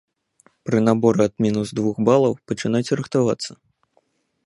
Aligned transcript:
Пры 0.69 0.77
наборы 0.87 1.21
ад 1.29 1.35
мінус 1.47 1.75
двух 1.81 1.95
балаў 2.09 2.33
пачынайце 2.53 2.93
рыхтавацца. 3.03 3.51